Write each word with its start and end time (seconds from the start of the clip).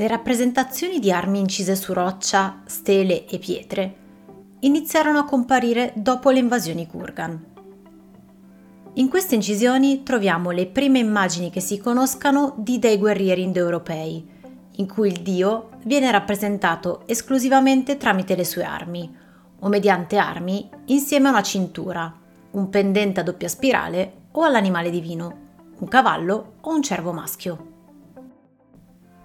le 0.00 0.08
rappresentazioni 0.08 0.98
di 0.98 1.12
armi 1.12 1.40
incise 1.40 1.76
su 1.76 1.92
roccia, 1.92 2.62
stele 2.64 3.26
e 3.26 3.38
pietre 3.38 3.96
iniziarono 4.60 5.18
a 5.18 5.26
comparire 5.26 5.92
dopo 5.94 6.30
le 6.30 6.38
invasioni 6.38 6.86
Kurgan. 6.86 7.44
In 8.94 9.08
queste 9.10 9.34
incisioni 9.34 10.02
troviamo 10.02 10.52
le 10.52 10.68
prime 10.68 11.00
immagini 11.00 11.50
che 11.50 11.60
si 11.60 11.76
conoscano 11.76 12.54
di 12.56 12.78
dei 12.78 12.96
guerrieri 12.96 13.42
indoeuropei, 13.42 14.26
in 14.76 14.86
cui 14.88 15.08
il 15.08 15.20
dio 15.20 15.68
viene 15.84 16.10
rappresentato 16.10 17.02
esclusivamente 17.04 17.98
tramite 17.98 18.34
le 18.34 18.46
sue 18.46 18.64
armi, 18.64 19.14
o 19.58 19.68
mediante 19.68 20.16
armi 20.16 20.66
insieme 20.86 21.28
a 21.28 21.32
una 21.32 21.42
cintura, 21.42 22.10
un 22.52 22.70
pendente 22.70 23.20
a 23.20 23.22
doppia 23.22 23.48
spirale 23.48 24.12
o 24.32 24.44
all'animale 24.44 24.88
divino, 24.88 25.48
un 25.78 25.88
cavallo 25.88 26.54
o 26.62 26.72
un 26.72 26.82
cervo 26.82 27.12
maschio. 27.12 27.79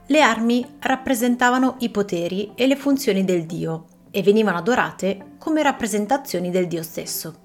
Le 0.08 0.22
armi 0.22 0.64
rappresentavano 0.82 1.78
i 1.80 1.90
poteri 1.90 2.52
e 2.54 2.68
le 2.68 2.76
funzioni 2.76 3.26
del 3.26 3.48
dio 3.48 3.86
e 4.12 4.22
venivano 4.22 4.60
adorate 4.60 5.34
come 5.40 5.64
rappresentazioni 5.64 6.52
del 6.52 6.68
dio 6.68 6.84
stesso. 6.84 7.40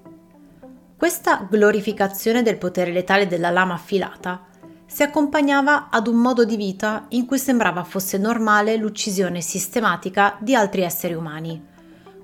Questa 0.95 1.47
glorificazione 1.49 2.43
del 2.43 2.59
potere 2.59 2.91
letale 2.91 3.25
della 3.25 3.49
lama 3.49 3.73
affilata 3.73 4.45
si 4.85 5.01
accompagnava 5.01 5.89
ad 5.89 6.05
un 6.05 6.17
modo 6.17 6.45
di 6.45 6.55
vita 6.55 7.05
in 7.09 7.25
cui 7.25 7.39
sembrava 7.39 7.83
fosse 7.83 8.19
normale 8.19 8.75
l'uccisione 8.75 9.41
sistematica 9.41 10.37
di 10.39 10.53
altri 10.53 10.83
esseri 10.83 11.15
umani, 11.15 11.65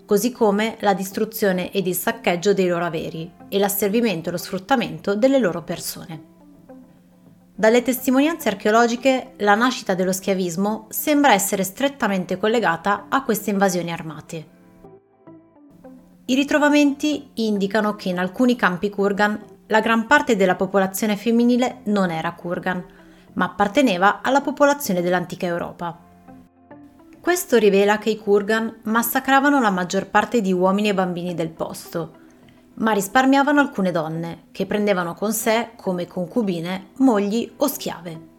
così 0.05 0.31
come 0.31 0.77
la 0.81 0.93
distruzione 0.93 1.71
ed 1.71 1.87
il 1.87 1.95
saccheggio 1.95 2.53
dei 2.53 2.67
loro 2.67 2.85
averi 2.85 3.31
e 3.49 3.57
l'asservimento 3.57 4.29
e 4.29 4.33
lo 4.33 4.37
sfruttamento 4.37 5.15
delle 5.15 5.39
loro 5.39 5.63
persone. 5.63 6.36
Dalle 7.59 7.81
testimonianze 7.81 8.49
archeologiche, 8.49 9.33
la 9.37 9.55
nascita 9.55 9.95
dello 9.95 10.11
schiavismo 10.11 10.85
sembra 10.89 11.33
essere 11.33 11.63
strettamente 11.63 12.37
collegata 12.37 13.07
a 13.09 13.23
queste 13.23 13.49
invasioni 13.49 13.91
armate. 13.91 14.47
I 16.25 16.35
ritrovamenti 16.35 17.31
indicano 17.33 17.95
che 17.95 18.09
in 18.09 18.19
alcuni 18.19 18.55
campi 18.55 18.91
Kurgan 18.91 19.43
la 19.65 19.79
gran 19.79 20.05
parte 20.05 20.35
della 20.35 20.53
popolazione 20.53 21.15
femminile 21.15 21.79
non 21.85 22.11
era 22.11 22.33
Kurgan, 22.33 22.85
ma 23.33 23.45
apparteneva 23.45 24.21
alla 24.21 24.41
popolazione 24.41 25.01
dell'antica 25.01 25.47
Europa. 25.47 25.97
Questo 27.19 27.57
rivela 27.57 27.97
che 27.97 28.11
i 28.11 28.19
Kurgan 28.19 28.81
massacravano 28.83 29.59
la 29.59 29.71
maggior 29.71 30.05
parte 30.05 30.41
di 30.41 30.53
uomini 30.53 30.89
e 30.89 30.93
bambini 30.93 31.33
del 31.33 31.49
posto, 31.49 32.25
ma 32.79 32.91
risparmiavano 32.91 33.59
alcune 33.59 33.91
donne, 33.91 34.45
che 34.51 34.65
prendevano 34.65 35.13
con 35.13 35.33
sé 35.33 35.69
come 35.75 36.07
concubine, 36.07 36.89
mogli 36.97 37.51
o 37.57 37.67
schiave. 37.67 38.35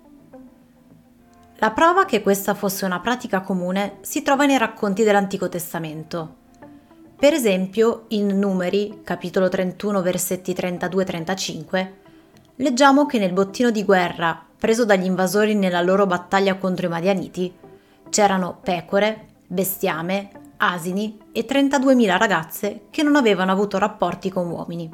La 1.57 1.73
prova 1.73 2.05
che 2.05 2.23
questa 2.23 2.55
fosse 2.55 2.85
una 2.85 3.01
pratica 3.01 3.41
comune 3.41 3.97
si 4.03 4.23
trova 4.23 4.47
nei 4.47 4.59
racconti 4.59 5.03
dell'Antico 5.03 5.49
Testamento. 5.49 6.37
Per 7.19 7.33
esempio, 7.33 8.05
in 8.09 8.39
Numeri, 8.39 9.01
capitolo 9.03 9.49
31, 9.49 10.03
versetti 10.03 10.53
32-35, 10.53 11.91
leggiamo 12.57 13.07
che 13.07 13.19
nel 13.19 13.33
bottino 13.33 13.71
di 13.71 13.83
guerra 13.83 14.41
preso 14.57 14.85
dagli 14.85 15.05
invasori 15.05 15.55
nella 15.55 15.81
loro 15.81 16.07
battaglia 16.07 16.57
contro 16.57 16.87
i 16.87 16.89
Madianiti 16.89 17.53
c'erano 18.09 18.59
pecore, 18.63 19.27
bestiame, 19.47 20.31
asini 20.59 21.19
e 21.33 21.47
32.000 21.47 22.17
ragazze 22.17 22.83
che 22.91 23.03
non 23.03 23.17
avevano 23.17 23.53
avuto 23.53 23.79
rapporti 23.79 24.31
con 24.31 24.49
uomini. 24.49 24.91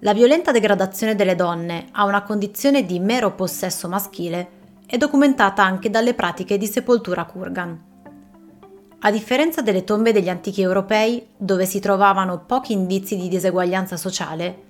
La 0.00 0.12
violenta 0.12 0.52
degradazione 0.52 1.14
delle 1.14 1.34
donne 1.34 1.86
a 1.92 2.04
una 2.04 2.22
condizione 2.22 2.84
di 2.84 2.98
mero 2.98 3.34
possesso 3.34 3.88
maschile 3.88 4.48
è 4.86 4.96
documentata 4.98 5.64
anche 5.64 5.90
dalle 5.90 6.14
pratiche 6.14 6.58
di 6.58 6.66
sepoltura 6.66 7.24
Kurgan. 7.24 7.84
A 9.00 9.10
differenza 9.10 9.62
delle 9.62 9.84
tombe 9.84 10.12
degli 10.12 10.28
antichi 10.28 10.62
europei, 10.62 11.28
dove 11.36 11.66
si 11.66 11.80
trovavano 11.80 12.44
pochi 12.44 12.72
indizi 12.72 13.16
di 13.16 13.28
diseguaglianza 13.28 13.96
sociale, 13.96 14.64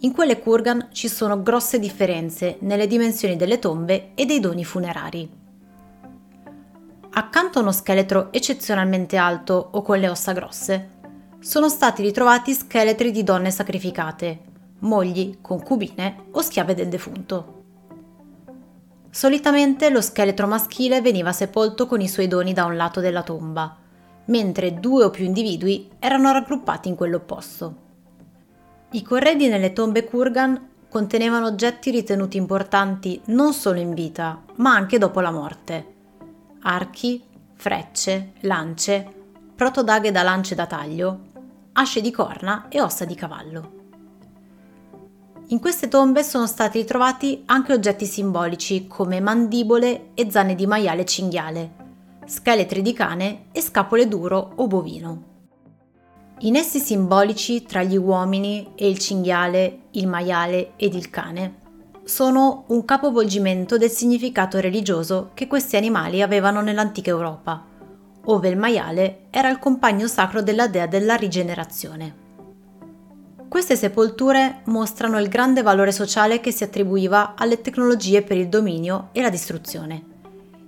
in 0.00 0.12
quelle 0.12 0.38
Kurgan 0.38 0.88
ci 0.92 1.08
sono 1.08 1.42
grosse 1.42 1.78
differenze 1.78 2.56
nelle 2.60 2.86
dimensioni 2.86 3.36
delle 3.36 3.58
tombe 3.58 4.10
e 4.14 4.26
dei 4.26 4.40
doni 4.40 4.64
funerari. 4.64 5.43
Accanto 7.16 7.60
a 7.60 7.62
uno 7.62 7.70
scheletro 7.70 8.32
eccezionalmente 8.32 9.16
alto 9.16 9.68
o 9.70 9.82
con 9.82 10.00
le 10.00 10.08
ossa 10.08 10.32
grosse, 10.32 10.90
sono 11.38 11.68
stati 11.68 12.02
ritrovati 12.02 12.52
scheletri 12.52 13.12
di 13.12 13.22
donne 13.22 13.52
sacrificate, 13.52 14.40
mogli, 14.80 15.38
concubine 15.40 16.24
o 16.32 16.40
schiave 16.40 16.74
del 16.74 16.88
defunto. 16.88 17.62
Solitamente 19.10 19.90
lo 19.90 20.00
scheletro 20.00 20.48
maschile 20.48 21.00
veniva 21.02 21.30
sepolto 21.30 21.86
con 21.86 22.00
i 22.00 22.08
suoi 22.08 22.26
doni 22.26 22.52
da 22.52 22.64
un 22.64 22.74
lato 22.74 22.98
della 22.98 23.22
tomba, 23.22 23.76
mentre 24.24 24.80
due 24.80 25.04
o 25.04 25.10
più 25.10 25.24
individui 25.24 25.88
erano 26.00 26.32
raggruppati 26.32 26.88
in 26.88 26.96
quell'opposto. 26.96 27.76
I 28.90 29.02
corredi 29.02 29.46
nelle 29.46 29.72
tombe 29.72 30.02
Kurgan 30.02 30.70
contenevano 30.88 31.46
oggetti 31.46 31.92
ritenuti 31.92 32.38
importanti 32.38 33.20
non 33.26 33.52
solo 33.52 33.78
in 33.78 33.94
vita, 33.94 34.42
ma 34.56 34.74
anche 34.74 34.98
dopo 34.98 35.20
la 35.20 35.30
morte 35.30 35.92
archi, 36.64 37.22
frecce, 37.54 38.32
lance, 38.40 39.06
protodaghe 39.54 40.10
da 40.10 40.22
lance 40.22 40.54
da 40.54 40.66
taglio, 40.66 41.20
asce 41.72 42.00
di 42.00 42.10
corna 42.10 42.66
e 42.68 42.80
ossa 42.80 43.04
di 43.04 43.14
cavallo. 43.14 43.72
In 45.48 45.60
queste 45.60 45.88
tombe 45.88 46.22
sono 46.22 46.46
stati 46.46 46.78
ritrovati 46.78 47.42
anche 47.46 47.74
oggetti 47.74 48.06
simbolici 48.06 48.86
come 48.86 49.20
mandibole 49.20 50.10
e 50.14 50.30
zanne 50.30 50.54
di 50.54 50.66
maiale 50.66 51.04
cinghiale, 51.04 51.82
scheletri 52.24 52.80
di 52.80 52.94
cane 52.94 53.46
e 53.52 53.60
scapole 53.60 54.08
d'uro 54.08 54.52
o 54.56 54.66
bovino. 54.66 55.32
I 56.40 56.50
nessi 56.50 56.78
simbolici 56.78 57.62
tra 57.62 57.82
gli 57.82 57.96
uomini 57.96 58.72
e 58.74 58.88
il 58.88 58.98
cinghiale, 58.98 59.80
il 59.92 60.08
maiale 60.08 60.72
ed 60.76 60.94
il 60.94 61.10
cane 61.10 61.62
sono 62.04 62.64
un 62.68 62.84
capovolgimento 62.84 63.78
del 63.78 63.90
significato 63.90 64.60
religioso 64.60 65.30
che 65.32 65.46
questi 65.46 65.76
animali 65.76 66.20
avevano 66.20 66.60
nell'antica 66.60 67.10
Europa, 67.10 67.64
ove 68.26 68.48
il 68.48 68.58
maiale 68.58 69.26
era 69.30 69.48
il 69.48 69.58
compagno 69.58 70.06
sacro 70.06 70.42
della 70.42 70.68
dea 70.68 70.86
della 70.86 71.14
rigenerazione. 71.14 72.22
Queste 73.48 73.76
sepolture 73.76 74.60
mostrano 74.64 75.18
il 75.18 75.28
grande 75.28 75.62
valore 75.62 75.92
sociale 75.92 76.40
che 76.40 76.50
si 76.50 76.64
attribuiva 76.64 77.34
alle 77.36 77.60
tecnologie 77.60 78.22
per 78.22 78.36
il 78.36 78.48
dominio 78.48 79.08
e 79.12 79.22
la 79.22 79.30
distruzione 79.30 80.12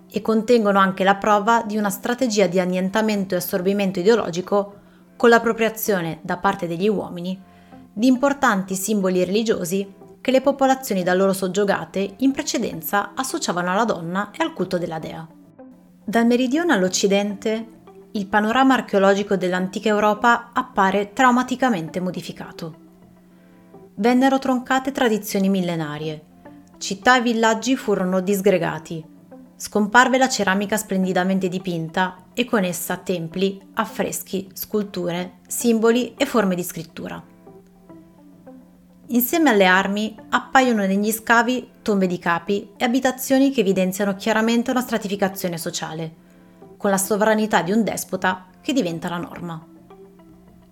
e 0.08 0.22
contengono 0.22 0.78
anche 0.78 1.04
la 1.04 1.16
prova 1.16 1.62
di 1.66 1.76
una 1.76 1.91
strategia 1.91 2.47
di 2.47 2.60
annientamento 2.60 3.34
e 3.34 3.38
assorbimento 3.38 3.98
ideologico 3.98 4.74
con 5.16 5.28
l'appropriazione 5.28 6.20
da 6.22 6.36
parte 6.36 6.66
degli 6.66 6.88
uomini 6.88 7.38
di 7.92 8.06
importanti 8.06 8.74
simboli 8.74 9.24
religiosi 9.24 10.04
che 10.26 10.32
le 10.32 10.41
popolazioni 10.41 11.04
da 11.04 11.14
loro 11.14 11.32
soggiogate 11.32 12.14
in 12.16 12.32
precedenza 12.32 13.12
associavano 13.14 13.70
alla 13.70 13.84
donna 13.84 14.32
e 14.32 14.42
al 14.42 14.54
culto 14.54 14.76
della 14.76 14.98
dea. 14.98 15.25
Dal 16.04 16.26
meridione 16.26 16.72
all'occidente, 16.72 17.66
il 18.10 18.26
panorama 18.26 18.75
archeologico 18.75 19.36
dell'antica 19.36 19.88
Europa 19.88 20.50
appare 20.53 21.12
traumaticamente 21.12 22.00
modificato. 22.00 22.75
Vennero 23.94 24.41
troncate 24.41 24.91
tradizioni 24.91 25.48
millenarie, 25.48 26.25
città 26.78 27.19
e 27.19 27.22
villaggi 27.22 27.76
furono 27.76 28.19
disgregati, 28.19 29.04
scomparve 29.54 30.19
la 30.19 30.28
ceramica 30.28 30.76
splendidamente 30.76 31.47
dipinta 31.47 32.25
e 32.34 32.44
con 32.47 32.65
essa 32.65 32.97
templi, 32.97 33.60
affreschi, 33.75 34.50
sculture, 34.54 35.34
simboli 35.47 36.15
e 36.16 36.26
forme 36.26 36.56
di 36.56 36.65
scrittura. 36.65 37.34
Insieme 39.08 39.50
alle 39.50 39.66
armi 39.66 40.16
appaiono 40.30 40.84
negli 40.84 41.12
scavi 41.12 41.70
tombe 41.82 42.08
di 42.08 42.18
capi 42.18 42.70
e 42.76 42.84
abitazioni 42.84 43.53
che 43.53 43.60
evidenziano 43.60 44.16
chiaramente 44.16 44.72
una 44.72 44.80
stratificazione 44.80 45.58
sociale, 45.58 46.12
con 46.76 46.91
la 46.91 46.98
sovranità 46.98 47.62
di 47.62 47.70
un 47.70 47.84
despota 47.84 48.47
che 48.60 48.72
diventa 48.72 49.08
la 49.08 49.18
norma. 49.18 49.64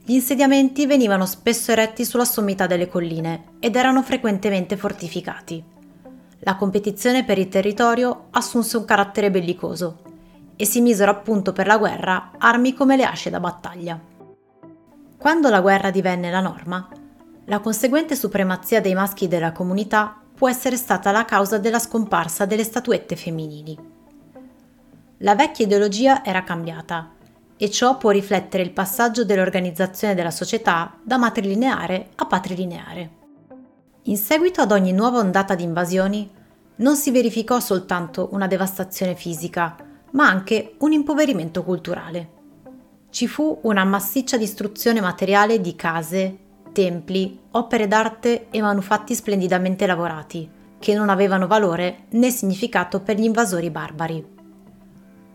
Gli 0.04 0.14
insediamenti 0.14 0.84
venivano 0.84 1.26
spesso 1.26 1.70
eretti 1.70 2.04
sulla 2.04 2.24
sommità 2.24 2.66
delle 2.66 2.88
colline 2.88 3.52
ed 3.60 3.76
erano 3.76 4.02
frequentemente 4.02 4.76
fortificati. 4.76 5.62
La 6.40 6.56
competizione 6.56 7.24
per 7.24 7.38
il 7.38 7.48
territorio 7.48 8.26
assunse 8.30 8.76
un 8.76 8.84
carattere 8.84 9.30
bellicoso 9.30 10.02
e 10.56 10.64
si 10.64 10.80
misero 10.80 11.12
appunto 11.12 11.52
per 11.52 11.66
la 11.66 11.78
guerra 11.78 12.32
armi 12.36 12.74
come 12.74 12.96
le 12.96 13.04
asce 13.04 13.30
da 13.30 13.38
battaglia. 13.38 13.98
Quando 15.16 15.48
la 15.48 15.60
guerra 15.60 15.90
divenne 15.90 16.30
la 16.30 16.40
norma, 16.40 16.86
la 17.46 17.60
conseguente 17.60 18.16
supremazia 18.16 18.80
dei 18.80 18.94
maschi 18.94 19.28
della 19.28 19.52
comunità 19.52 20.18
può 20.34 20.48
essere 20.48 20.76
stata 20.76 21.10
la 21.10 21.24
causa 21.24 21.58
della 21.58 21.78
scomparsa 21.78 22.46
delle 22.46 22.64
statuette 22.64 23.16
femminili. 23.16 23.78
La 25.18 25.34
vecchia 25.34 25.66
ideologia 25.66 26.24
era 26.24 26.42
cambiata 26.42 27.12
e 27.56 27.70
ciò 27.70 27.98
può 27.98 28.10
riflettere 28.10 28.62
il 28.62 28.72
passaggio 28.72 29.24
dell'organizzazione 29.24 30.14
della 30.14 30.30
società 30.30 30.98
da 31.02 31.18
matrilineare 31.18 32.08
a 32.16 32.26
patrilineare. 32.26 33.10
In 34.04 34.16
seguito 34.16 34.60
ad 34.60 34.72
ogni 34.72 34.92
nuova 34.92 35.18
ondata 35.18 35.54
di 35.54 35.62
invasioni, 35.62 36.30
non 36.76 36.96
si 36.96 37.10
verificò 37.10 37.60
soltanto 37.60 38.30
una 38.32 38.46
devastazione 38.46 39.14
fisica, 39.14 39.76
ma 40.12 40.26
anche 40.26 40.74
un 40.78 40.92
impoverimento 40.92 41.62
culturale. 41.62 42.30
Ci 43.10 43.28
fu 43.28 43.60
una 43.62 43.84
massiccia 43.84 44.36
distruzione 44.36 45.00
materiale 45.00 45.60
di 45.60 45.76
case, 45.76 46.38
templi, 46.74 47.38
opere 47.52 47.86
d'arte 47.86 48.48
e 48.50 48.60
manufatti 48.60 49.14
splendidamente 49.14 49.86
lavorati, 49.86 50.50
che 50.78 50.94
non 50.94 51.08
avevano 51.08 51.46
valore 51.46 52.06
né 52.10 52.30
significato 52.30 53.00
per 53.00 53.16
gli 53.16 53.22
invasori 53.22 53.70
barbari. 53.70 54.32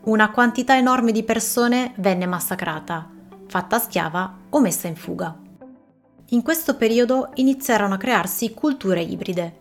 Una 0.04 0.32
quantità 0.32 0.78
enorme 0.78 1.12
di 1.14 1.24
persone 1.24 1.94
venne 1.96 2.26
massacrata, 2.26 3.10
fatta 3.48 3.80
schiava 3.80 4.38
o 4.50 4.60
messa 4.60 4.88
in 4.88 4.96
fuga. 4.96 5.36
In 6.32 6.44
questo 6.44 6.76
periodo 6.76 7.30
iniziarono 7.36 7.94
a 7.94 7.98
crearsi 7.98 8.54
culture 8.54 9.02
ibride, 9.02 9.58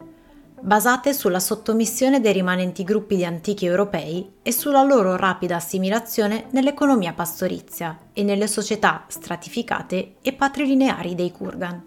basate 0.60 1.12
sulla 1.12 1.40
sottomissione 1.40 2.20
dei 2.20 2.32
rimanenti 2.32 2.84
gruppi 2.84 3.16
di 3.16 3.24
antichi 3.24 3.66
europei 3.66 4.36
e 4.42 4.52
sulla 4.52 4.82
loro 4.82 5.16
rapida 5.16 5.56
assimilazione 5.56 6.46
nell'economia 6.50 7.12
pastorizia 7.12 7.98
e 8.12 8.22
nelle 8.22 8.46
società 8.46 9.04
stratificate 9.08 10.16
e 10.20 10.32
patrilineari 10.32 11.14
dei 11.14 11.32
Kurgan. 11.32 11.84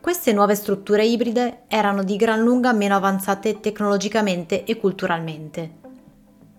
Queste 0.00 0.32
nuove 0.32 0.54
strutture 0.54 1.04
ibride 1.04 1.62
erano 1.66 2.02
di 2.02 2.16
gran 2.16 2.42
lunga 2.42 2.72
meno 2.72 2.94
avanzate 2.94 3.60
tecnologicamente 3.60 4.64
e 4.64 4.76
culturalmente. 4.76 5.82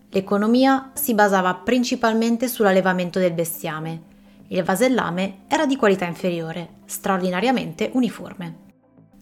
L'economia 0.09 0.91
si 0.93 1.13
basava 1.13 1.53
principalmente 1.53 2.47
sull'allevamento 2.47 3.19
del 3.19 3.33
bestiame. 3.33 4.01
Il 4.47 4.63
vasellame 4.63 5.43
era 5.47 5.65
di 5.65 5.75
qualità 5.75 6.05
inferiore, 6.05 6.77
straordinariamente 6.85 7.91
uniforme. 7.93 8.64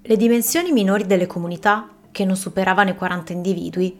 Le 0.06 0.18
dimensioni 0.18 0.74
minori 0.74 1.06
delle 1.06 1.28
comunità, 1.28 1.88
che 2.12 2.26
non 2.26 2.36
superavano 2.36 2.90
i 2.90 2.96
40 2.96 3.32
individui, 3.32 3.98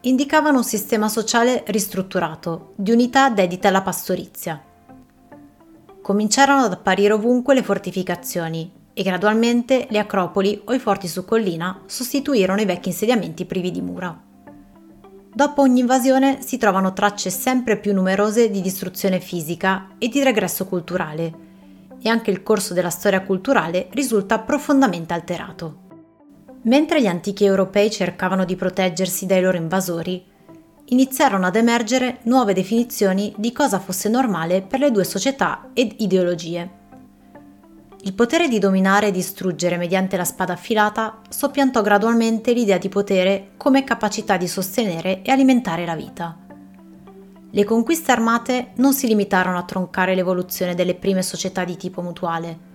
indicavano 0.00 0.56
un 0.56 0.64
sistema 0.64 1.08
sociale 1.08 1.62
ristrutturato, 1.68 2.72
di 2.74 2.90
unità 2.90 3.30
dedite 3.30 3.68
alla 3.68 3.82
pastorizia. 3.82 4.60
Cominciarono 6.02 6.64
ad 6.64 6.72
apparire 6.72 7.12
ovunque 7.12 7.54
le 7.54 7.62
fortificazioni 7.62 8.72
e 8.92 9.02
gradualmente 9.04 9.86
le 9.88 10.00
acropoli 10.00 10.62
o 10.64 10.74
i 10.74 10.80
forti 10.80 11.06
su 11.06 11.24
collina 11.24 11.82
sostituirono 11.86 12.60
i 12.60 12.66
vecchi 12.66 12.88
insediamenti 12.88 13.44
privi 13.44 13.70
di 13.70 13.80
mura. 13.80 14.20
Dopo 15.32 15.62
ogni 15.62 15.78
invasione 15.78 16.42
si 16.42 16.58
trovano 16.58 16.92
tracce 16.92 17.30
sempre 17.30 17.78
più 17.78 17.94
numerose 17.94 18.50
di 18.50 18.60
distruzione 18.60 19.20
fisica 19.20 19.90
e 19.96 20.08
di 20.08 20.24
regresso 20.24 20.66
culturale, 20.66 21.49
e 22.02 22.08
anche 22.08 22.30
il 22.30 22.42
corso 22.42 22.74
della 22.74 22.90
storia 22.90 23.22
culturale 23.22 23.88
risulta 23.92 24.38
profondamente 24.38 25.12
alterato. 25.12 25.88
Mentre 26.62 27.00
gli 27.00 27.06
antichi 27.06 27.44
europei 27.44 27.90
cercavano 27.90 28.44
di 28.44 28.56
proteggersi 28.56 29.26
dai 29.26 29.40
loro 29.42 29.56
invasori, 29.56 30.24
iniziarono 30.86 31.46
ad 31.46 31.56
emergere 31.56 32.18
nuove 32.24 32.52
definizioni 32.52 33.32
di 33.36 33.52
cosa 33.52 33.78
fosse 33.78 34.08
normale 34.08 34.62
per 34.62 34.80
le 34.80 34.90
due 34.90 35.04
società 35.04 35.70
ed 35.72 35.94
ideologie. 35.98 36.78
Il 38.02 38.14
potere 38.14 38.48
di 38.48 38.58
dominare 38.58 39.08
e 39.08 39.12
distruggere 39.12 39.76
mediante 39.76 40.16
la 40.16 40.24
spada 40.24 40.54
affilata 40.54 41.20
soppiantò 41.28 41.82
gradualmente 41.82 42.52
l'idea 42.52 42.78
di 42.78 42.88
potere 42.88 43.50
come 43.56 43.84
capacità 43.84 44.36
di 44.38 44.48
sostenere 44.48 45.22
e 45.22 45.30
alimentare 45.30 45.84
la 45.84 45.94
vita. 45.94 46.49
Le 47.52 47.64
conquiste 47.64 48.12
armate 48.12 48.70
non 48.76 48.92
si 48.92 49.08
limitarono 49.08 49.58
a 49.58 49.64
troncare 49.64 50.14
l'evoluzione 50.14 50.76
delle 50.76 50.94
prime 50.94 51.22
società 51.22 51.64
di 51.64 51.76
tipo 51.76 52.00
mutuale. 52.00 52.68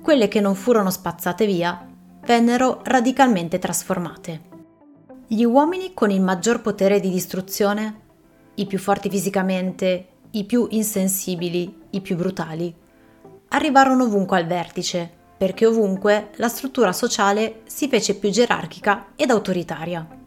Quelle 0.00 0.28
che 0.28 0.40
non 0.40 0.54
furono 0.54 0.90
spazzate 0.90 1.44
via 1.44 1.86
vennero 2.24 2.80
radicalmente 2.84 3.58
trasformate. 3.58 4.40
Gli 5.26 5.44
uomini 5.44 5.92
con 5.92 6.10
il 6.10 6.22
maggior 6.22 6.62
potere 6.62 7.00
di 7.00 7.10
distruzione, 7.10 8.00
i 8.54 8.64
più 8.64 8.78
forti 8.78 9.10
fisicamente, 9.10 10.06
i 10.30 10.44
più 10.44 10.66
insensibili, 10.70 11.82
i 11.90 12.00
più 12.00 12.16
brutali, 12.16 12.74
arrivarono 13.48 14.04
ovunque 14.04 14.38
al 14.38 14.46
vertice, 14.46 15.10
perché 15.36 15.66
ovunque 15.66 16.30
la 16.36 16.48
struttura 16.48 16.92
sociale 16.92 17.60
si 17.66 17.88
fece 17.88 18.14
più 18.14 18.30
gerarchica 18.30 19.08
ed 19.16 19.30
autoritaria. 19.30 20.17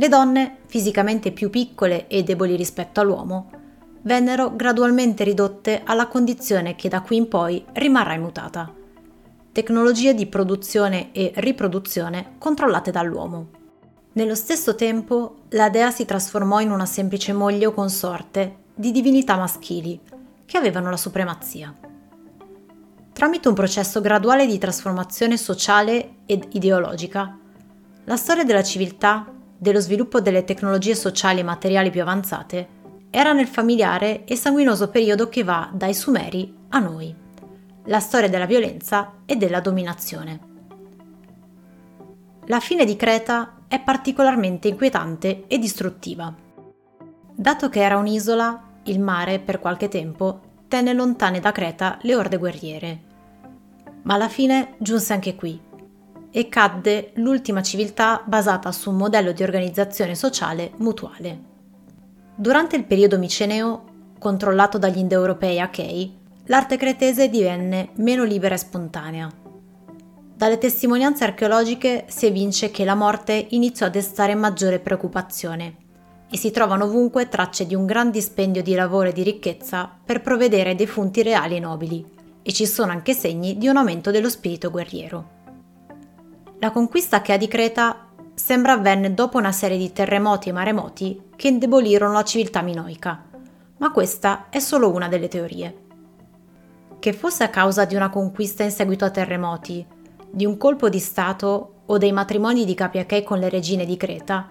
Le 0.00 0.08
donne, 0.08 0.60
fisicamente 0.64 1.30
più 1.30 1.50
piccole 1.50 2.06
e 2.06 2.22
deboli 2.22 2.56
rispetto 2.56 3.02
all'uomo, 3.02 3.50
vennero 4.00 4.56
gradualmente 4.56 5.24
ridotte 5.24 5.82
alla 5.84 6.06
condizione 6.06 6.74
che 6.74 6.88
da 6.88 7.02
qui 7.02 7.18
in 7.18 7.28
poi 7.28 7.62
rimarrà 7.74 8.14
immutata. 8.14 8.72
Tecnologie 9.52 10.14
di 10.14 10.24
produzione 10.24 11.12
e 11.12 11.32
riproduzione 11.34 12.36
controllate 12.38 12.90
dall'uomo. 12.90 13.48
Nello 14.12 14.34
stesso 14.34 14.74
tempo, 14.74 15.40
la 15.50 15.68
dea 15.68 15.90
si 15.90 16.06
trasformò 16.06 16.60
in 16.60 16.70
una 16.70 16.86
semplice 16.86 17.34
moglie 17.34 17.66
o 17.66 17.72
consorte 17.72 18.56
di 18.74 18.92
divinità 18.92 19.36
maschili, 19.36 20.00
che 20.46 20.56
avevano 20.56 20.88
la 20.88 20.96
supremazia. 20.96 21.74
Tramite 23.12 23.48
un 23.48 23.54
processo 23.54 24.00
graduale 24.00 24.46
di 24.46 24.56
trasformazione 24.56 25.36
sociale 25.36 26.20
ed 26.24 26.46
ideologica, 26.52 27.36
la 28.04 28.16
storia 28.16 28.44
della 28.44 28.62
civiltà 28.62 29.34
dello 29.60 29.80
sviluppo 29.80 30.22
delle 30.22 30.44
tecnologie 30.44 30.94
sociali 30.94 31.40
e 31.40 31.42
materiali 31.42 31.90
più 31.90 32.00
avanzate 32.00 32.78
era 33.10 33.34
nel 33.34 33.46
familiare 33.46 34.24
e 34.24 34.34
sanguinoso 34.34 34.88
periodo 34.88 35.28
che 35.28 35.44
va 35.44 35.68
dai 35.70 35.92
Sumeri 35.92 36.56
a 36.70 36.78
noi, 36.78 37.14
la 37.84 38.00
storia 38.00 38.30
della 38.30 38.46
violenza 38.46 39.16
e 39.26 39.36
della 39.36 39.60
dominazione. 39.60 40.48
La 42.46 42.58
fine 42.58 42.86
di 42.86 42.96
Creta 42.96 43.58
è 43.68 43.78
particolarmente 43.80 44.68
inquietante 44.68 45.44
e 45.46 45.58
distruttiva. 45.58 46.34
Dato 47.34 47.68
che 47.68 47.80
era 47.82 47.98
un'isola, 47.98 48.62
il 48.84 48.98
mare 48.98 49.40
per 49.40 49.58
qualche 49.58 49.88
tempo 49.88 50.40
tenne 50.68 50.94
lontane 50.94 51.38
da 51.38 51.52
Creta 51.52 51.98
le 52.00 52.14
orde 52.14 52.38
guerriere. 52.38 53.00
Ma 54.04 54.14
alla 54.14 54.30
fine 54.30 54.76
giunse 54.78 55.12
anche 55.12 55.34
qui, 55.34 55.60
e 56.30 56.48
cadde 56.48 57.12
l'ultima 57.14 57.62
civiltà 57.62 58.22
basata 58.24 58.70
su 58.72 58.90
un 58.90 58.96
modello 58.96 59.32
di 59.32 59.42
organizzazione 59.42 60.14
sociale 60.14 60.72
mutuale. 60.76 61.48
Durante 62.34 62.76
il 62.76 62.84
periodo 62.84 63.18
miceneo, 63.18 63.84
controllato 64.18 64.78
dagli 64.78 64.98
indoeuropei 64.98 65.60
achei, 65.60 66.16
l'arte 66.46 66.76
cretese 66.76 67.28
divenne 67.28 67.90
meno 67.96 68.24
libera 68.24 68.54
e 68.54 68.58
spontanea. 68.58 69.30
Dalle 70.34 70.58
testimonianze 70.58 71.24
archeologiche 71.24 72.04
si 72.08 72.26
evince 72.26 72.70
che 72.70 72.84
la 72.84 72.94
morte 72.94 73.48
iniziò 73.50 73.86
a 73.86 73.90
destare 73.90 74.34
maggiore 74.34 74.78
preoccupazione 74.78 75.76
e 76.30 76.36
si 76.36 76.50
trovano 76.50 76.84
ovunque 76.84 77.28
tracce 77.28 77.66
di 77.66 77.74
un 77.74 77.84
gran 77.84 78.10
dispendio 78.10 78.62
di 78.62 78.74
lavoro 78.74 79.08
e 79.08 79.12
di 79.12 79.22
ricchezza 79.22 79.90
per 80.02 80.22
provvedere 80.22 80.70
ai 80.70 80.76
defunti 80.76 81.22
reali 81.22 81.56
e 81.56 81.60
nobili, 81.60 82.06
e 82.42 82.52
ci 82.52 82.66
sono 82.66 82.92
anche 82.92 83.12
segni 83.12 83.58
di 83.58 83.68
un 83.68 83.76
aumento 83.76 84.10
dello 84.10 84.30
spirito 84.30 84.70
guerriero. 84.70 85.39
La 86.62 86.72
conquista 86.72 87.22
che 87.22 87.32
ha 87.32 87.38
di 87.38 87.48
Creta 87.48 88.08
sembra 88.34 88.74
avvenne 88.74 89.14
dopo 89.14 89.38
una 89.38 89.50
serie 89.50 89.78
di 89.78 89.94
terremoti 89.94 90.50
e 90.50 90.52
maremoti 90.52 91.22
che 91.34 91.48
indebolirono 91.48 92.12
la 92.12 92.22
civiltà 92.22 92.60
minoica, 92.60 93.24
ma 93.78 93.90
questa 93.90 94.48
è 94.50 94.58
solo 94.58 94.90
una 94.90 95.08
delle 95.08 95.28
teorie. 95.28 95.76
Che 96.98 97.12
fosse 97.14 97.44
a 97.44 97.48
causa 97.48 97.86
di 97.86 97.94
una 97.94 98.10
conquista 98.10 98.62
in 98.62 98.72
seguito 98.72 99.06
a 99.06 99.10
terremoti, 99.10 99.86
di 100.30 100.44
un 100.44 100.58
colpo 100.58 100.90
di 100.90 100.98
Stato 100.98 101.76
o 101.86 101.96
dei 101.96 102.12
matrimoni 102.12 102.66
di 102.66 102.74
capi 102.74 102.98
Achei 102.98 103.24
con 103.24 103.38
le 103.38 103.48
regine 103.48 103.86
di 103.86 103.96
Creta, 103.96 104.50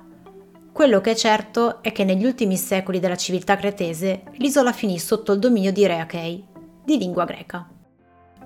quello 0.72 1.02
che 1.02 1.12
è 1.12 1.16
certo 1.16 1.84
è 1.84 1.92
che 1.92 2.06
negli 2.06 2.26
ultimi 2.26 2.58
secoli 2.58 3.00
della 3.00 3.18
civiltà 3.18 3.56
cretese 3.56 4.24
l'isola 4.38 4.72
finì 4.72 4.98
sotto 4.98 5.34
il 5.34 5.40
dominio 5.40 5.72
di 5.72 5.86
re 5.86 6.00
Achei, 6.00 6.44
di 6.84 6.98
lingua 6.98 7.26
greca. 7.26 7.70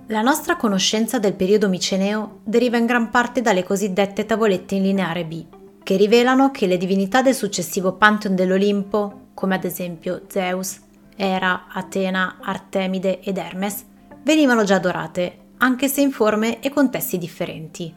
La 0.08 0.22
nostra 0.22 0.58
conoscenza 0.58 1.18
del 1.18 1.34
periodo 1.34 1.70
miceneo 1.70 2.40
deriva 2.44 2.76
in 2.76 2.86
gran 2.86 3.10
parte 3.10 3.42
dalle 3.42 3.64
cosiddette 3.64 4.26
tavolette 4.26 4.76
in 4.76 4.84
lineare 4.84 5.24
B, 5.24 5.46
che 5.82 5.96
rivelano 5.96 6.52
che 6.52 6.68
le 6.68 6.76
divinità 6.76 7.22
del 7.22 7.34
successivo 7.34 7.94
Pantheon 7.94 8.36
dell'Olimpo, 8.36 9.30
come 9.34 9.56
ad 9.56 9.64
esempio 9.64 10.24
Zeus, 10.28 10.82
Era, 11.16 11.68
Atena, 11.72 12.40
Artemide 12.42 13.22
ed 13.22 13.38
Hermes, 13.38 13.86
venivano 14.24 14.66
già 14.66 14.76
adorate, 14.76 15.38
anche 15.60 15.88
se 15.88 16.02
in 16.02 16.12
forme 16.12 16.60
e 16.60 16.70
contesti 16.70 17.18
differenti, 17.18 17.96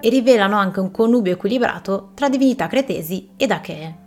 e 0.00 0.08
rivelano 0.08 0.56
anche 0.56 0.78
un 0.78 0.92
connubio 0.92 1.32
equilibrato 1.32 2.12
tra 2.14 2.28
divinità 2.28 2.68
cretesi 2.68 3.30
ed 3.36 3.50
achee. 3.50 3.98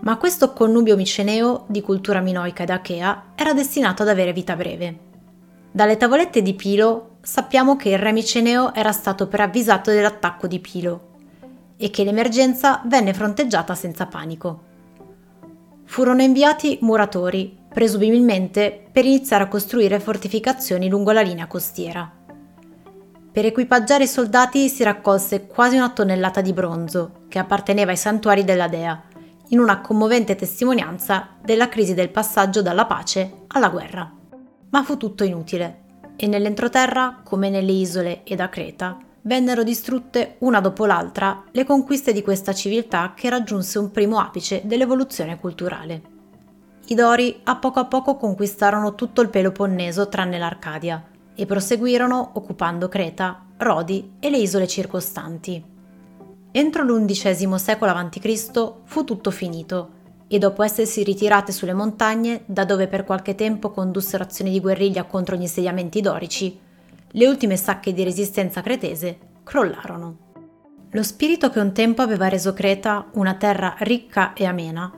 Ma 0.00 0.16
questo 0.16 0.52
connubio 0.52 0.96
miceneo 0.96 1.64
di 1.68 1.80
cultura 1.80 2.20
minoica 2.20 2.64
ed 2.64 2.70
achea 2.70 3.26
era 3.36 3.54
destinato 3.54 4.02
ad 4.02 4.08
avere 4.08 4.32
vita 4.32 4.56
breve 4.56 5.06
dalle 5.70 5.96
tavolette 5.96 6.42
di 6.42 6.54
Pilo 6.54 7.16
sappiamo 7.22 7.76
che 7.76 7.90
il 7.90 7.98
re 7.98 8.12
Miceneo 8.12 8.72
era 8.74 8.92
stato 8.92 9.28
preavvisato 9.28 9.90
dell'attacco 9.90 10.46
di 10.46 10.58
Pilo 10.60 11.06
e 11.76 11.90
che 11.90 12.04
l'emergenza 12.04 12.82
venne 12.86 13.12
fronteggiata 13.12 13.74
senza 13.74 14.06
panico. 14.06 14.62
Furono 15.84 16.22
inviati 16.22 16.78
muratori, 16.82 17.56
presumibilmente 17.72 18.86
per 18.90 19.04
iniziare 19.04 19.44
a 19.44 19.48
costruire 19.48 20.00
fortificazioni 20.00 20.88
lungo 20.88 21.12
la 21.12 21.20
linea 21.20 21.46
costiera. 21.46 22.10
Per 23.30 23.44
equipaggiare 23.44 24.04
i 24.04 24.08
soldati 24.08 24.68
si 24.68 24.82
raccolse 24.82 25.46
quasi 25.46 25.76
una 25.76 25.90
tonnellata 25.90 26.40
di 26.40 26.52
bronzo 26.52 27.20
che 27.28 27.38
apparteneva 27.38 27.92
ai 27.92 27.96
santuari 27.96 28.42
della 28.42 28.68
dea, 28.68 29.00
in 29.50 29.60
una 29.60 29.80
commovente 29.80 30.34
testimonianza 30.34 31.36
della 31.42 31.68
crisi 31.68 31.94
del 31.94 32.10
passaggio 32.10 32.62
dalla 32.62 32.86
pace 32.86 33.44
alla 33.48 33.68
guerra. 33.68 34.12
Ma 34.70 34.82
fu 34.82 34.96
tutto 34.96 35.24
inutile 35.24 35.86
e 36.16 36.26
nell'entroterra, 36.26 37.20
come 37.22 37.48
nelle 37.48 37.72
isole 37.72 38.24
ed 38.24 38.40
a 38.40 38.48
Creta, 38.48 38.98
vennero 39.22 39.62
distrutte 39.62 40.36
una 40.38 40.60
dopo 40.60 40.84
l'altra 40.84 41.44
le 41.50 41.64
conquiste 41.64 42.12
di 42.12 42.22
questa 42.22 42.52
civiltà 42.52 43.12
che 43.14 43.28
raggiunse 43.28 43.78
un 43.78 43.90
primo 43.90 44.18
apice 44.18 44.62
dell'evoluzione 44.64 45.38
culturale. 45.38 46.02
I 46.86 46.94
Dori 46.94 47.40
a 47.44 47.56
poco 47.56 47.80
a 47.80 47.84
poco 47.84 48.16
conquistarono 48.16 48.94
tutto 48.94 49.20
il 49.20 49.28
Peloponneso 49.28 50.08
tranne 50.08 50.38
l'Arcadia 50.38 51.04
e 51.34 51.46
proseguirono 51.46 52.30
occupando 52.34 52.88
Creta, 52.88 53.44
Rodi 53.58 54.14
e 54.18 54.30
le 54.30 54.38
isole 54.38 54.66
circostanti. 54.66 55.62
Entro 56.50 56.82
l'undicesimo 56.82 57.58
secolo 57.58 57.92
a.C. 57.92 58.72
fu 58.84 59.04
tutto 59.04 59.30
finito 59.30 59.96
e 60.28 60.38
dopo 60.38 60.62
essersi 60.62 61.02
ritirate 61.02 61.52
sulle 61.52 61.72
montagne, 61.72 62.42
da 62.46 62.64
dove 62.64 62.86
per 62.86 63.04
qualche 63.04 63.34
tempo 63.34 63.70
condussero 63.70 64.22
azioni 64.22 64.50
di 64.50 64.60
guerriglia 64.60 65.04
contro 65.04 65.34
gli 65.34 65.42
insediamenti 65.42 66.00
dorici, 66.00 66.58
le 67.12 67.26
ultime 67.26 67.56
sacche 67.56 67.92
di 67.92 68.04
resistenza 68.04 68.60
cretese 68.60 69.18
crollarono. 69.42 70.26
Lo 70.90 71.02
spirito 71.02 71.50
che 71.50 71.60
un 71.60 71.72
tempo 71.72 72.02
aveva 72.02 72.28
reso 72.28 72.52
Creta 72.52 73.08
una 73.14 73.34
terra 73.34 73.74
ricca 73.78 74.32
e 74.34 74.44
amena 74.44 74.92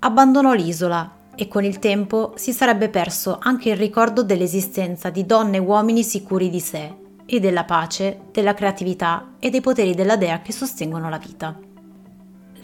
abbandonò 0.00 0.52
l'isola 0.52 1.20
e 1.34 1.48
con 1.48 1.64
il 1.64 1.78
tempo 1.78 2.32
si 2.36 2.52
sarebbe 2.52 2.88
perso 2.88 3.38
anche 3.40 3.70
il 3.70 3.76
ricordo 3.76 4.22
dell'esistenza 4.22 5.10
di 5.10 5.24
donne 5.24 5.56
e 5.56 5.60
uomini 5.60 6.02
sicuri 6.02 6.50
di 6.50 6.60
sé 6.60 6.94
e 7.24 7.40
della 7.40 7.64
pace, 7.64 8.22
della 8.32 8.54
creatività 8.54 9.34
e 9.38 9.48
dei 9.50 9.60
poteri 9.60 9.94
della 9.94 10.16
dea 10.16 10.42
che 10.42 10.52
sostengono 10.52 11.08
la 11.08 11.18
vita. 11.18 11.56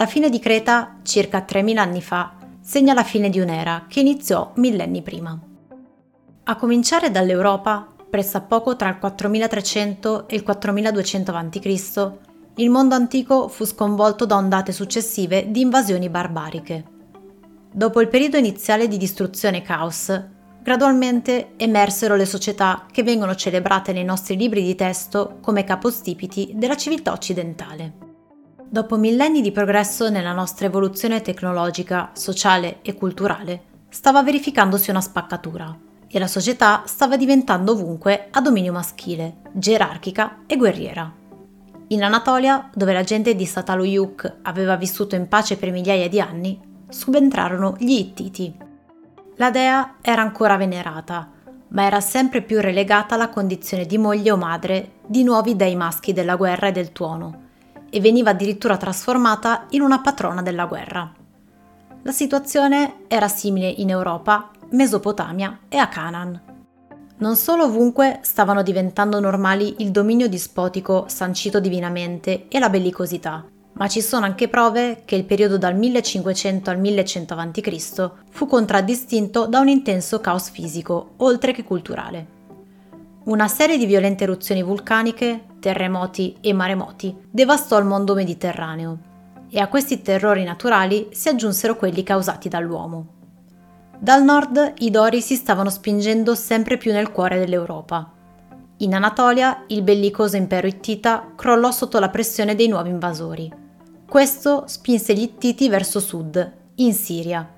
La 0.01 0.07
fine 0.07 0.31
di 0.31 0.39
Creta, 0.39 0.99
circa 1.03 1.41
3000 1.41 1.83
anni 1.83 2.01
fa, 2.01 2.33
segna 2.61 2.95
la 2.95 3.03
fine 3.03 3.31
di 3.31 3.41
un'era 3.41 3.87
che 3.89 3.99
iniziò 3.99 4.53
millenni 4.55 5.03
prima. 5.03 5.37
A 6.45 6.55
cominciare 6.55 7.11
dall'Europa, 7.11 7.85
pressappoco 8.09 8.77
tra 8.77 8.91
il 8.91 8.99
4300 8.99 10.29
e 10.29 10.37
il 10.37 10.45
4200 10.45 11.33
a.C., 11.33 12.13
il 12.55 12.71
mondo 12.71 12.95
antico 12.95 13.49
fu 13.49 13.65
sconvolto 13.65 14.25
da 14.25 14.37
ondate 14.37 14.71
successive 14.71 15.51
di 15.51 15.63
invasioni 15.63 16.09
barbariche. 16.09 16.85
Dopo 17.73 18.01
il 18.01 18.07
periodo 18.07 18.37
iniziale 18.37 18.87
di 18.87 18.99
distruzione 18.99 19.57
e 19.57 19.63
caos, 19.63 20.27
gradualmente 20.63 21.55
emersero 21.57 22.15
le 22.15 22.25
società 22.25 22.87
che 22.89 23.03
vengono 23.03 23.35
celebrate 23.35 23.93
nei 23.93 24.05
nostri 24.05 24.37
libri 24.37 24.63
di 24.63 24.77
testo 24.77 25.39
come 25.41 25.65
capostipiti 25.65 26.53
della 26.55 26.77
civiltà 26.77 27.11
occidentale. 27.11 28.07
Dopo 28.71 28.99
millenni 28.99 29.41
di 29.41 29.51
progresso 29.51 30.11
nella 30.11 30.35
nostra 30.35 30.67
evoluzione 30.67 31.23
tecnologica, 31.23 32.11
sociale 32.13 32.81
e 32.83 32.93
culturale, 32.95 33.63
stava 33.89 34.23
verificandosi 34.23 34.91
una 34.91 35.01
spaccatura 35.01 35.75
e 36.07 36.19
la 36.19 36.27
società 36.27 36.83
stava 36.85 37.17
diventando 37.17 37.73
ovunque 37.73 38.29
a 38.31 38.43
dominio 38.43 38.73
maschile, 38.73 39.39
gerarchica 39.53 40.41
e 40.47 40.59
guerriera. 40.59 41.11
In 41.89 42.03
Anatolia, 42.03 42.69
dove 42.75 42.93
la 42.93 43.05
gente 43.05 43.35
di 43.35 43.47
Sataluyuk 43.47 44.41
aveva 44.43 44.77
vissuto 44.77 45.15
in 45.15 45.29
pace 45.29 45.57
per 45.57 45.71
migliaia 45.71 46.11
di 46.11 46.21
anni, 46.21 46.61
subentrarono 46.91 47.75
gli 47.79 47.93
Ittiti. 47.93 48.55
La 49.37 49.51
dea 49.51 49.95
era 50.03 50.21
ancora 50.21 50.59
venerata, 50.59 51.31
ma 51.69 51.85
era 51.85 52.03
sempre 52.03 52.43
più 52.43 52.61
relegata 52.61 53.15
alla 53.15 53.31
condizione 53.31 53.87
di 53.87 53.97
moglie 53.97 54.31
o 54.31 54.37
madre 54.37 54.91
di 55.07 55.25
nuovi 55.25 55.57
dei 55.57 55.75
maschi 55.75 56.13
della 56.13 56.37
guerra 56.37 56.67
e 56.67 56.73
del 56.73 56.93
tuono, 56.93 57.47
e 57.91 58.01
veniva 58.01 58.31
addirittura 58.31 58.77
trasformata 58.77 59.67
in 59.71 59.83
una 59.83 60.01
patrona 60.01 60.43
della 60.43 60.67
guerra. 60.67 61.13
La 62.03 62.13
situazione 62.13 63.05
era 63.09 63.29
simile 63.29 63.69
in 63.69 63.91
Europa 63.91 64.51
Mesopotamia 64.71 65.61
e 65.69 65.77
a 65.77 65.89
Canaan. 65.89 66.41
Non 67.19 67.37
solo 67.37 67.65
ovunque 67.65 68.21
stavano 68.23 68.63
diventando 68.63 69.19
normali 69.19 69.77
il 69.79 69.91
dominio 69.91 70.29
dispotico 70.29 71.07
sancito 71.09 71.59
divinamente 71.59 72.47
e 72.49 72.59
la 72.59 72.71
bellicosità, 72.71 73.45
ma 73.73 73.89
ci 73.89 74.01
sono 74.01 74.25
anche 74.25 74.49
prove 74.49 75.03
che 75.05 75.17
il 75.17 75.25
periodo 75.25 75.59
dal 75.59 75.77
1500 75.77 76.71
al 76.71 76.79
1100 76.79 77.35
a.C. 77.35 78.11
fu 78.31 78.47
contraddistinto 78.47 79.47
da 79.47 79.61
un 79.61 79.69
intenso 79.69 80.21
caos 80.21 80.51
fisico, 80.51 81.15
oltre 81.19 81.53
che 81.53 81.65
culturale. 81.65 82.37
Una 83.25 83.49
serie 83.49 83.79
di 83.79 83.87
violente 83.87 84.25
eruzioni 84.25 84.63
vulcaniche, 84.63 85.45
terremoti 85.59 86.37
e 86.41 86.53
maremoti 86.53 87.17
devastò 87.31 87.79
il 87.79 87.85
mondo 87.85 88.15
mediterraneo 88.15 88.99
e 89.51 89.61
a 89.61 89.69
questi 89.69 90.03
terrori 90.03 90.45
naturali 90.45 91.09
si 91.13 91.29
aggiunsero 91.29 91.77
quelli 91.77 92.03
causati 92.03 92.49
dall'uomo. 92.49 93.17
Dal 93.99 94.23
nord 94.23 94.75
i 94.79 94.91
Dori 94.91 95.21
si 95.21 95.35
stavano 95.35 95.71
spingendo 95.71 96.35
sempre 96.35 96.77
più 96.77 96.93
nel 96.93 97.11
cuore 97.11 97.39
dell'Europa. 97.39 98.13
In 98.79 98.95
Anatolia 98.95 99.65
il 99.69 99.83
bellicoso 99.83 100.37
impero 100.37 100.69
ittita 100.69 101.33
crollò 101.35 101.73
sotto 101.73 101.99
la 101.99 102.09
pressione 102.09 102.55
dei 102.55 102.69
nuovi 102.69 102.91
invasori. 102.91 103.53
Questo 104.09 104.65
spinse 104.67 105.15
gli 105.15 105.23
ittiti 105.23 105.69
verso 105.69 105.99
sud, 105.99 106.53
in 106.77 106.95
Siria. 106.95 107.57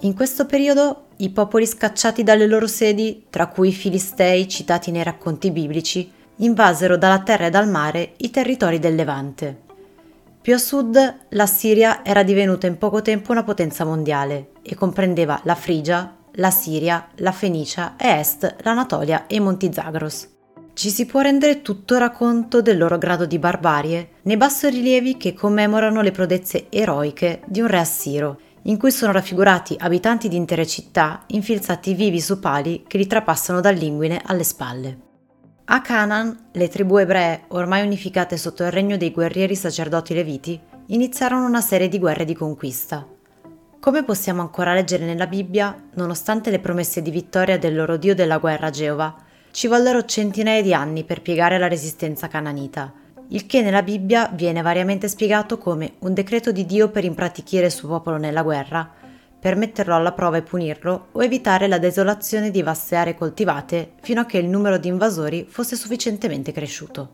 In 0.00 0.14
questo 0.14 0.44
periodo 0.44 1.06
i 1.18 1.30
popoli 1.30 1.66
scacciati 1.66 2.22
dalle 2.22 2.46
loro 2.46 2.66
sedi, 2.66 3.26
tra 3.30 3.46
cui 3.46 3.68
i 3.68 3.72
Filistei 3.72 4.48
citati 4.48 4.90
nei 4.90 5.04
racconti 5.04 5.50
biblici, 5.52 6.12
invasero 6.36 6.96
dalla 6.96 7.20
terra 7.20 7.46
e 7.46 7.50
dal 7.50 7.68
mare 7.68 8.14
i 8.18 8.30
territori 8.30 8.78
del 8.78 8.94
Levante. 8.94 9.64
Più 10.40 10.54
a 10.54 10.58
sud, 10.58 11.16
la 11.30 11.46
Siria 11.46 12.04
era 12.04 12.22
divenuta 12.22 12.66
in 12.66 12.78
poco 12.78 13.02
tempo 13.02 13.32
una 13.32 13.42
potenza 13.42 13.84
mondiale 13.84 14.50
e 14.62 14.74
comprendeva 14.74 15.40
la 15.42 15.54
Frigia, 15.54 16.14
la 16.34 16.50
Siria, 16.50 17.08
la 17.16 17.32
Fenicia 17.32 17.96
e 17.96 18.08
est 18.08 18.56
l'Anatolia 18.62 19.26
e 19.26 19.36
i 19.36 19.40
Monti 19.40 19.72
Zagros. 19.72 20.34
Ci 20.72 20.90
si 20.90 21.06
può 21.06 21.20
rendere 21.20 21.62
tuttora 21.62 22.10
conto 22.10 22.60
del 22.60 22.76
loro 22.76 22.98
grado 22.98 23.24
di 23.24 23.38
barbarie 23.38 24.10
nei 24.22 24.36
bassorilievi 24.36 25.16
che 25.16 25.32
commemorano 25.32 26.02
le 26.02 26.10
prodezze 26.10 26.66
eroiche 26.68 27.40
di 27.46 27.60
un 27.60 27.66
re 27.66 27.78
assiro, 27.78 28.38
in 28.62 28.76
cui 28.76 28.90
sono 28.90 29.12
raffigurati 29.12 29.76
abitanti 29.78 30.28
di 30.28 30.36
intere 30.36 30.66
città 30.66 31.24
infilzati 31.28 31.94
vivi 31.94 32.20
su 32.20 32.38
pali 32.38 32.84
che 32.86 32.98
li 32.98 33.06
trapassano 33.06 33.60
dal 33.60 33.74
linguine 33.74 34.20
alle 34.24 34.44
spalle. 34.44 35.05
A 35.68 35.80
Canaan, 35.80 36.50
le 36.52 36.68
tribù 36.68 36.98
ebree, 36.98 37.46
ormai 37.48 37.84
unificate 37.84 38.36
sotto 38.36 38.62
il 38.62 38.70
regno 38.70 38.96
dei 38.96 39.10
guerrieri 39.10 39.56
sacerdoti 39.56 40.14
leviti, 40.14 40.60
iniziarono 40.86 41.44
una 41.44 41.60
serie 41.60 41.88
di 41.88 41.98
guerre 41.98 42.24
di 42.24 42.34
conquista. 42.36 43.04
Come 43.80 44.04
possiamo 44.04 44.42
ancora 44.42 44.74
leggere 44.74 45.04
nella 45.04 45.26
Bibbia, 45.26 45.74
nonostante 45.94 46.50
le 46.50 46.60
promesse 46.60 47.02
di 47.02 47.10
vittoria 47.10 47.58
del 47.58 47.74
loro 47.74 47.96
dio 47.96 48.14
della 48.14 48.38
guerra 48.38 48.70
Geova, 48.70 49.12
ci 49.50 49.66
vollero 49.66 50.04
centinaia 50.04 50.62
di 50.62 50.72
anni 50.72 51.02
per 51.02 51.20
piegare 51.20 51.58
la 51.58 51.66
resistenza 51.66 52.28
cananita, 52.28 52.92
il 53.30 53.46
che 53.46 53.60
nella 53.60 53.82
Bibbia 53.82 54.30
viene 54.32 54.62
variamente 54.62 55.08
spiegato 55.08 55.58
come 55.58 55.94
un 55.98 56.14
decreto 56.14 56.52
di 56.52 56.64
Dio 56.64 56.90
per 56.90 57.04
impratichire 57.04 57.66
il 57.66 57.72
suo 57.72 57.88
popolo 57.88 58.18
nella 58.18 58.44
guerra, 58.44 58.88
per 59.46 59.54
metterlo 59.54 59.94
alla 59.94 60.10
prova 60.10 60.38
e 60.38 60.42
punirlo 60.42 61.06
o 61.12 61.22
evitare 61.22 61.68
la 61.68 61.78
desolazione 61.78 62.50
di 62.50 62.62
vaste 62.62 62.96
aree 62.96 63.14
coltivate 63.14 63.92
fino 64.00 64.22
a 64.22 64.24
che 64.24 64.38
il 64.38 64.48
numero 64.48 64.76
di 64.76 64.88
invasori 64.88 65.46
fosse 65.48 65.76
sufficientemente 65.76 66.50
cresciuto. 66.50 67.10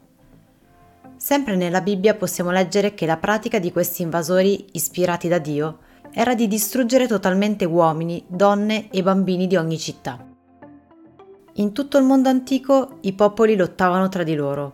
Sempre 1.14 1.56
nella 1.56 1.82
Bibbia 1.82 2.14
possiamo 2.14 2.50
leggere 2.50 2.94
che 2.94 3.04
la 3.04 3.18
pratica 3.18 3.58
di 3.58 3.70
questi 3.70 4.00
invasori 4.00 4.68
ispirati 4.72 5.28
da 5.28 5.36
Dio 5.36 5.80
era 6.10 6.34
di 6.34 6.48
distruggere 6.48 7.06
totalmente 7.06 7.66
uomini, 7.66 8.24
donne 8.26 8.90
e 8.90 9.02
bambini 9.02 9.46
di 9.46 9.56
ogni 9.56 9.78
città. 9.78 10.26
In 11.56 11.72
tutto 11.74 11.98
il 11.98 12.04
mondo 12.04 12.30
antico 12.30 12.96
i 13.02 13.12
popoli 13.12 13.56
lottavano 13.56 14.08
tra 14.08 14.22
di 14.22 14.34
loro. 14.34 14.72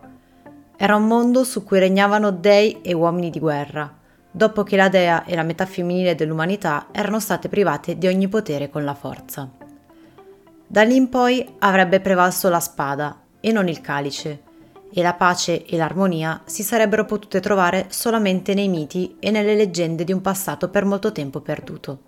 Era 0.77 0.95
un 0.95 1.09
mondo 1.09 1.43
su 1.43 1.65
cui 1.65 1.81
regnavano 1.81 2.31
dei 2.31 2.83
e 2.83 2.93
uomini 2.93 3.31
di 3.31 3.41
guerra, 3.41 3.98
dopo 4.31 4.63
che 4.63 4.77
la 4.77 4.89
dea 4.89 5.25
e 5.25 5.35
la 5.35 5.43
metà 5.43 5.67
femminile 5.67 6.15
dell'umanità 6.15 6.89
erano 6.93 7.21
state 7.21 7.49
private 7.49 7.99
di 7.99 8.07
ogni 8.07 8.29
potere 8.29 8.71
con 8.71 8.85
la 8.85 8.95
forza. 8.95 9.51
Da 10.67 10.83
lì 10.83 10.97
in 10.97 11.09
poi 11.09 11.55
avrebbe 11.61 12.01
prevalso 12.01 12.49
la 12.49 12.61
spada 12.61 13.21
e 13.41 13.53
non 13.53 13.69
il 13.69 13.81
calice, 13.81 14.43
e 14.93 15.03
la 15.03 15.15
pace 15.15 15.65
e 15.65 15.77
l'armonia 15.77 16.43
si 16.45 16.63
sarebbero 16.63 17.05
potute 17.05 17.41
trovare 17.41 17.87
solamente 17.89 18.55
nei 18.55 18.69
miti 18.69 19.17
e 19.19 19.31
nelle 19.31 19.55
leggende 19.55 20.05
di 20.05 20.13
un 20.13 20.21
passato 20.21 20.69
per 20.69 20.85
molto 20.85 21.13
tempo 21.13 21.41
perduto. 21.41 22.03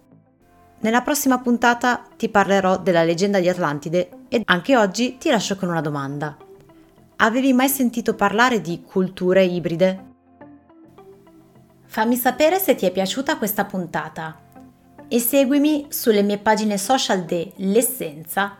Nella 0.80 1.02
prossima 1.02 1.38
puntata 1.38 2.06
ti 2.16 2.28
parlerò 2.28 2.78
della 2.78 3.04
leggenda 3.04 3.38
di 3.38 3.48
Atlantide 3.48 4.08
e 4.28 4.42
anche 4.46 4.76
oggi 4.76 5.18
ti 5.18 5.28
lascio 5.28 5.56
con 5.56 5.68
una 5.68 5.82
domanda. 5.82 6.36
Avevi 7.16 7.52
mai 7.52 7.68
sentito 7.68 8.14
parlare 8.14 8.62
di 8.62 8.82
culture 8.82 9.44
ibride? 9.44 10.09
Fammi 11.90 12.14
sapere 12.14 12.60
se 12.60 12.76
ti 12.76 12.86
è 12.86 12.92
piaciuta 12.92 13.36
questa 13.36 13.64
puntata 13.64 14.38
e 15.08 15.18
seguimi 15.18 15.86
sulle 15.88 16.22
mie 16.22 16.38
pagine 16.38 16.78
social 16.78 17.24
de 17.24 17.50
L'Essenza 17.56 18.58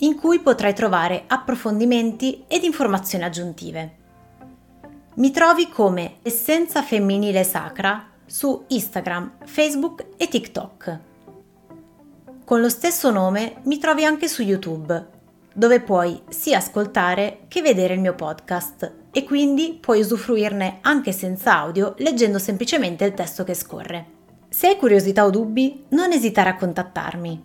in 0.00 0.14
cui 0.14 0.40
potrai 0.40 0.74
trovare 0.74 1.24
approfondimenti 1.26 2.44
ed 2.46 2.62
informazioni 2.62 3.24
aggiuntive. 3.24 3.96
Mi 5.14 5.30
trovi 5.30 5.70
come 5.70 6.16
Essenza 6.20 6.82
Femminile 6.82 7.44
Sacra 7.44 8.06
su 8.26 8.62
Instagram, 8.68 9.38
Facebook 9.46 10.08
e 10.18 10.28
TikTok. 10.28 10.98
Con 12.44 12.60
lo 12.60 12.68
stesso 12.68 13.10
nome 13.10 13.62
mi 13.62 13.78
trovi 13.78 14.04
anche 14.04 14.28
su 14.28 14.42
YouTube, 14.42 15.08
dove 15.54 15.80
puoi 15.80 16.20
sia 16.28 16.58
ascoltare 16.58 17.44
che 17.48 17.62
vedere 17.62 17.94
il 17.94 18.00
mio 18.00 18.14
podcast 18.14 18.99
e 19.10 19.24
quindi 19.24 19.78
puoi 19.80 20.00
usufruirne 20.00 20.78
anche 20.82 21.12
senza 21.12 21.58
audio 21.58 21.94
leggendo 21.98 22.38
semplicemente 22.38 23.04
il 23.04 23.14
testo 23.14 23.44
che 23.44 23.54
scorre. 23.54 24.06
Se 24.48 24.68
hai 24.68 24.76
curiosità 24.76 25.24
o 25.24 25.30
dubbi, 25.30 25.84
non 25.90 26.12
esitare 26.12 26.50
a 26.50 26.56
contattarmi. 26.56 27.44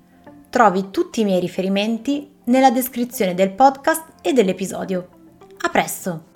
Trovi 0.50 0.90
tutti 0.92 1.22
i 1.22 1.24
miei 1.24 1.40
riferimenti 1.40 2.32
nella 2.46 2.72
descrizione 2.72 3.34
del 3.34 3.52
podcast 3.52 4.06
e 4.22 4.34
dell'episodio. 4.34 5.08
A 5.62 5.70
presto! 5.70 6.35